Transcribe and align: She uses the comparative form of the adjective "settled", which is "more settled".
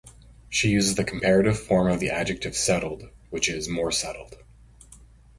She 0.49 0.69
uses 0.69 0.95
the 0.95 1.03
comparative 1.03 1.59
form 1.59 1.85
of 1.91 1.99
the 1.99 2.09
adjective 2.09 2.55
"settled", 2.57 3.11
which 3.29 3.47
is 3.47 3.69
"more 3.69 3.91
settled". 3.91 4.33